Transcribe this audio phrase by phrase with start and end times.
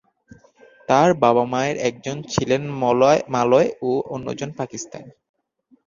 [0.89, 2.61] তাঁর বাবা-মায়ের একজন ছিলেন
[3.33, 5.11] মালয় ও অন্যজন পাকিস্তানি।